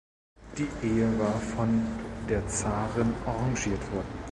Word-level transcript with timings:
Die 0.57 0.67
Ehe 0.83 1.19
war 1.19 1.39
von 1.39 1.85
der 2.27 2.47
Zarin 2.47 3.13
arrangiert 3.27 3.83
worden. 3.91 4.19